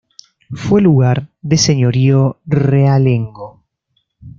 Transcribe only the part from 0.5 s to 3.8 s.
Fue lugar de señorío realengo.